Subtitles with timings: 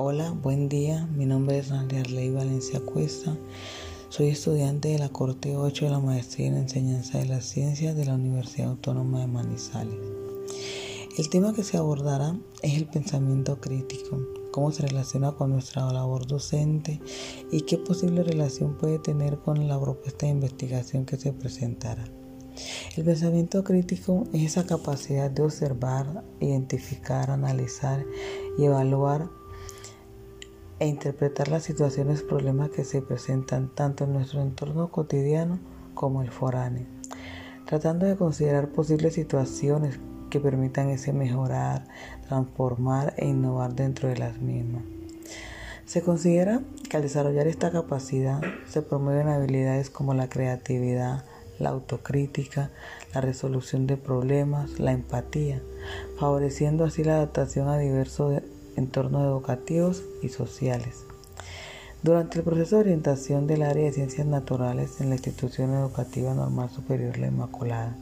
[0.00, 1.08] Hola, buen día.
[1.16, 1.72] Mi nombre es
[2.08, 3.36] Ley Valencia Cuesta.
[4.10, 8.04] Soy estudiante de la Corte 8 de la Maestría en Enseñanza de las Ciencias de
[8.04, 9.98] la Universidad Autónoma de Manizales.
[11.18, 14.20] El tema que se abordará es el pensamiento crítico,
[14.52, 17.00] cómo se relaciona con nuestra labor docente
[17.50, 22.04] y qué posible relación puede tener con la propuesta de investigación que se presentará.
[22.96, 28.06] El pensamiento crítico es esa capacidad de observar, identificar, analizar
[28.56, 29.28] y evaluar
[30.80, 35.58] e interpretar las situaciones, problemas que se presentan tanto en nuestro entorno cotidiano
[35.94, 36.86] como el foráneo,
[37.66, 39.98] tratando de considerar posibles situaciones
[40.30, 41.86] que permitan ese mejorar,
[42.28, 44.82] transformar e innovar dentro de las mismas.
[45.86, 46.60] Se considera
[46.90, 51.24] que al desarrollar esta capacidad se promueven habilidades como la creatividad,
[51.58, 52.70] la autocrítica,
[53.14, 55.62] la resolución de problemas, la empatía,
[56.18, 58.42] favoreciendo así la adaptación a diversos
[58.78, 61.04] entornos educativos y sociales.
[62.02, 66.70] Durante el proceso de orientación del área de ciencias naturales en la institución educativa normal
[66.70, 67.96] superior La Inmaculada,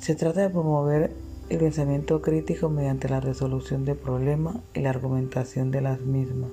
[0.00, 1.12] se trata de promover
[1.48, 6.50] el pensamiento crítico mediante la resolución de problemas y la argumentación de las mismas.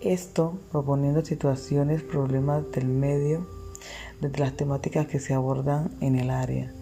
[0.00, 3.46] Esto proponiendo situaciones, problemas del medio
[4.20, 6.72] desde las temáticas que se abordan en el área,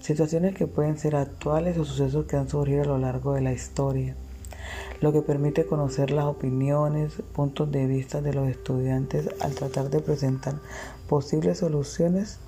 [0.00, 3.52] situaciones que pueden ser actuales o sucesos que han surgido a lo largo de la
[3.52, 4.14] historia,
[5.00, 10.00] lo que permite conocer las opiniones, puntos de vista de los estudiantes al tratar de
[10.00, 10.54] presentar
[11.08, 12.38] posibles soluciones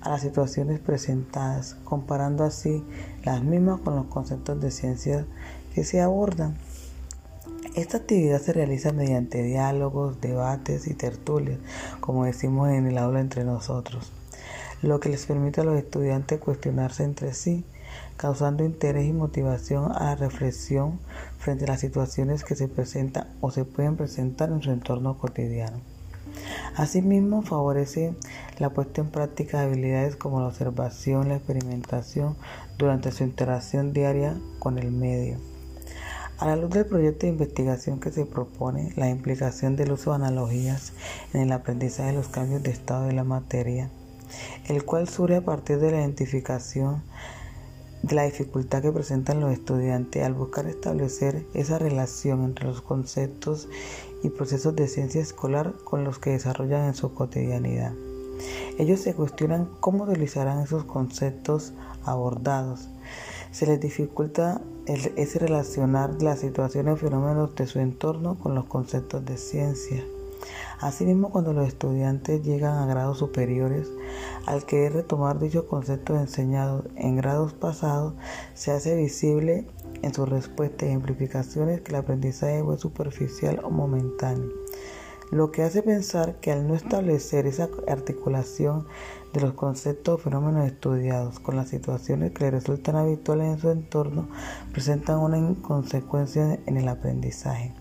[0.00, 2.84] a las situaciones presentadas, comparando así
[3.24, 5.26] las mismas con los conceptos de ciencia
[5.74, 6.56] que se abordan.
[7.74, 11.58] Esta actividad se realiza mediante diálogos, debates y tertulias,
[12.00, 14.10] como decimos en el aula entre nosotros,
[14.82, 17.64] lo que les permite a los estudiantes cuestionarse entre sí,
[18.16, 20.98] causando interés y motivación a la reflexión
[21.38, 25.78] frente a las situaciones que se presentan o se pueden presentar en su entorno cotidiano.
[26.76, 28.14] Asimismo, favorece
[28.58, 32.36] la puesta en práctica de habilidades como la observación, la experimentación
[32.76, 35.38] durante su interacción diaria con el medio.
[36.38, 40.16] A la luz del proyecto de investigación que se propone, la implicación del uso de
[40.16, 40.92] analogías
[41.32, 43.90] en el aprendizaje de los cambios de estado de la materia,
[44.68, 47.02] el cual surge a partir de la identificación
[48.02, 53.68] de la dificultad que presentan los estudiantes al buscar establecer esa relación entre los conceptos
[54.22, 57.92] y procesos de ciencia escolar con los que desarrollan en su cotidianidad.
[58.78, 61.72] Ellos se cuestionan cómo utilizarán esos conceptos
[62.04, 62.88] abordados.
[63.50, 69.24] Se les dificulta ese relacionar las situaciones o fenómenos de su entorno con los conceptos
[69.24, 70.04] de ciencia.
[70.80, 73.88] Asimismo, cuando los estudiantes llegan a grados superiores,
[74.46, 78.14] al querer retomar dichos conceptos enseñados en grados pasados,
[78.54, 79.66] se hace visible
[80.02, 84.50] en sus respuestas y ejemplificaciones que el aprendizaje fue superficial o momentáneo,
[85.30, 88.86] lo que hace pensar que al no establecer esa articulación
[89.32, 93.70] de los conceptos o fenómenos estudiados con las situaciones que le resultan habituales en su
[93.70, 94.28] entorno,
[94.72, 97.74] presentan una inconsecuencia en el aprendizaje.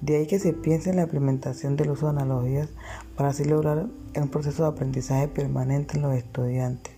[0.00, 2.70] De ahí que se piense en la implementación del uso de analogías
[3.16, 6.94] para así lograr un proceso de aprendizaje permanente en los estudiantes,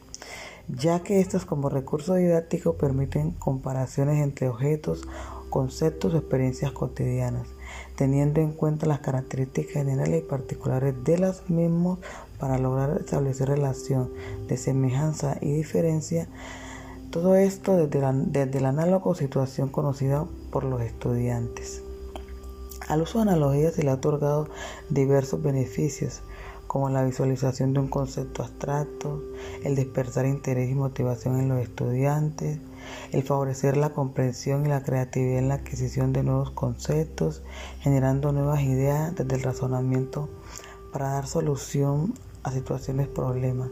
[0.69, 5.03] ya que estas como recurso didáctico permiten comparaciones entre objetos,
[5.51, 7.49] conceptos o experiencias cotidianas,
[7.97, 11.99] teniendo en cuenta las características generales y particulares de las mismas
[12.39, 14.11] para lograr establecer relación
[14.47, 16.29] de semejanza y diferencia
[17.11, 21.83] todo esto desde, la, desde análogo situación conocida por los estudiantes.
[22.93, 24.49] Al uso de analogías se le ha otorgado
[24.91, 26.21] diversos beneficios,
[26.67, 29.23] como la visualización de un concepto abstracto,
[29.65, 32.59] el despertar interés y motivación en los estudiantes,
[33.13, 37.41] el favorecer la comprensión y la creatividad en la adquisición de nuevos conceptos,
[37.81, 40.29] generando nuevas ideas desde el razonamiento
[40.93, 43.71] para dar solución a situaciones problemas,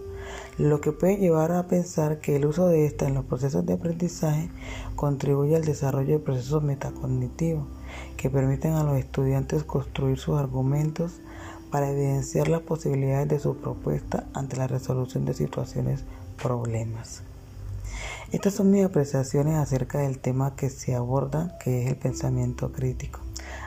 [0.58, 3.74] lo que puede llevar a pensar que el uso de esta en los procesos de
[3.74, 4.50] aprendizaje
[4.96, 7.66] contribuye al desarrollo de procesos metacognitivos
[8.16, 11.20] que permiten a los estudiantes construir sus argumentos
[11.70, 16.04] para evidenciar las posibilidades de su propuesta ante la resolución de situaciones
[16.40, 17.22] problemas.
[18.32, 23.20] Estas son mis apreciaciones acerca del tema que se aborda, que es el pensamiento crítico.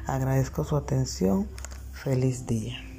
[0.05, 1.47] Agradezco su atención.
[1.91, 2.92] Feliz día.